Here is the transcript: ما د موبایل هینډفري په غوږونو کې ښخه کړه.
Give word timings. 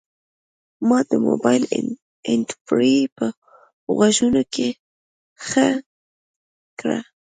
ما 0.87 0.99
د 1.09 1.11
موبایل 1.27 1.63
هینډفري 1.73 2.97
په 3.17 3.25
غوږونو 3.95 4.41
کې 4.53 4.69
ښخه 5.43 5.69
کړه. 6.79 6.99